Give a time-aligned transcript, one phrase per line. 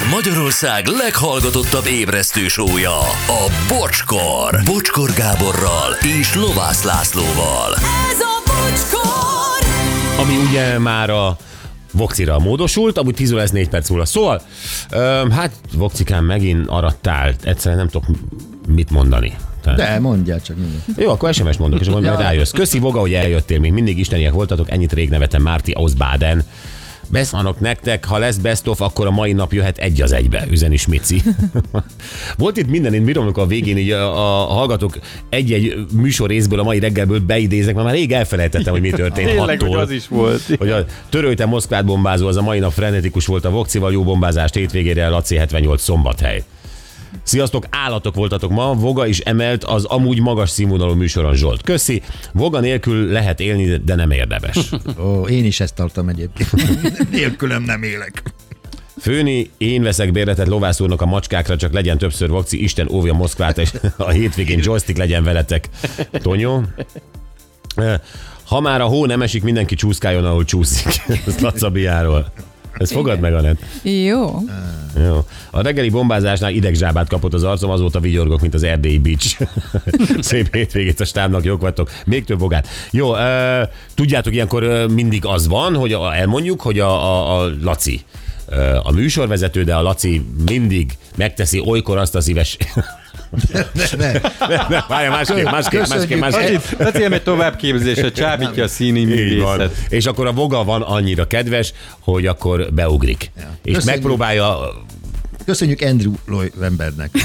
[0.00, 4.60] Ez Magyarország leghallgatottabb ébresztő sója, a Bocskor.
[4.64, 7.74] Bocskor Gáborral és Lovász Lászlóval.
[8.10, 9.68] Ez a bocskor!
[10.18, 11.36] ami ugye már a
[11.92, 14.04] Vokcira módosult, amúgy 10 lesz 4 perc múlva.
[14.04, 14.42] Szóval,
[14.90, 18.16] ö, hát Vokcikán megint arattál, egyszerűen nem tudok
[18.68, 19.36] mit mondani.
[19.62, 20.80] Tehát, De mondjál csak mindig.
[20.96, 22.50] Jó, akkor SMS mondok, és akkor majd rájössz.
[22.50, 26.44] Köszi, Voga, hogy eljöttél, még mindig isteniek voltatok, ennyit rég nevetem Márti Osbaden.
[27.10, 30.76] Beszanok nektek, ha lesz best of, akkor a mai nap jöhet egy az egybe, üzeni
[30.76, 31.22] Smici.
[32.38, 34.98] Volt itt minden, én bírom, amikor a végén így a, a hallgatók
[35.28, 39.60] egy-egy műsor részből a mai reggelből beidéznek, mert már rég elfelejtettem, hogy mi történt Tényleg,
[39.60, 40.42] hogy az is volt.
[40.58, 44.54] Hogy a törölte Moszkvát bombázó, az a mai nap frenetikus volt a Vokcival, jó bombázást
[44.54, 46.44] hétvégére, Laci 78 szombathely.
[47.22, 51.62] Sziasztok, állatok voltatok ma, Voga is emelt az amúgy magas színvonalú műsoron Zsolt.
[51.62, 52.02] Köszi,
[52.32, 54.70] Voga nélkül lehet élni, de nem érdemes.
[54.98, 56.50] Ó, én is ezt tartom egyébként.
[57.10, 58.22] Nélkülem nem élek.
[59.00, 63.58] Főni, én veszek bérletet Lovász úrnak a macskákra, csak legyen többször Vokci, Isten óvja Moszkvát,
[63.58, 65.68] és a hétvégén joystick legyen veletek.
[66.12, 66.64] Tonyó?
[68.44, 71.02] Ha már a hó nem esik, mindenki csúszkáljon, ahol csúszik.
[71.26, 72.32] Ez Lacabiáról.
[72.80, 73.58] Ez fogad meg, Anett?
[73.82, 74.38] Jó.
[75.04, 75.24] Jó.
[75.50, 79.36] A reggeli bombázásnál idegzsábát kapott az arcom, azóta vigyorgok, mint az erdélyi bics.
[80.20, 81.90] Szép hétvégét a stábnak, jók vagytok.
[82.06, 82.68] Még több bogát.
[82.90, 83.20] Jó, uh,
[83.94, 88.04] tudjátok, ilyenkor mindig az van, hogy elmondjuk, hogy a, a, a Laci
[88.82, 92.56] a műsorvezető, de a Laci mindig megteszi olykor azt a szíves...
[93.52, 94.12] Ne,
[94.68, 96.60] Ne, Várja, másképp, másképp, másképp, másképp.
[96.78, 99.76] Beszéljem egy továbbképzésre, csábítja a színi művészet.
[99.88, 103.30] És akkor a voga van annyira kedves, hogy akkor beugrik.
[103.36, 103.42] Ja.
[103.62, 103.84] És Köszönjük.
[103.84, 104.58] megpróbálja
[105.44, 107.10] Köszönjük Andrew Loy-Wembernek.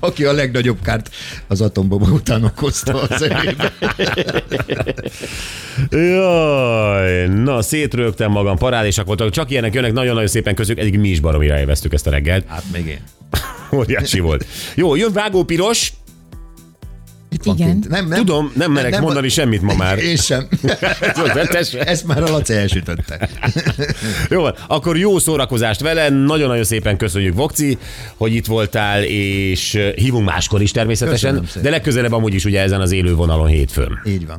[0.00, 1.10] Aki a legnagyobb kárt
[1.46, 3.72] az atombomba után okozta a zenébe.
[5.90, 11.20] Jaj, na szétrögtem magam, parádésak voltak, csak ilyenek jönnek, nagyon-nagyon szépen köszönjük, eddig mi is
[11.20, 12.44] baromira élveztük ezt a reggelt.
[12.48, 13.00] Hát még én.
[13.72, 14.46] Óriási volt.
[14.74, 15.92] Jó, jön Vágó Piros,
[17.30, 17.70] Itt van Igen.
[17.70, 17.88] kint.
[17.88, 19.98] Nem, nem, tudom, nem merek mondani semmit ma már.
[19.98, 20.48] Én sem.
[21.50, 21.80] Tessék.
[21.80, 23.28] Ezt már a Laci elsütötte.
[24.30, 27.78] Jó van, akkor jó szórakozást vele, nagyon-nagyon szépen köszönjük Vokci,
[28.16, 32.80] hogy itt voltál, és eh, hívunk máskor is természetesen, de legközelebb amúgy is ugye ezen
[32.80, 34.00] az élő vonalon hétfőn.
[34.06, 34.36] Így van.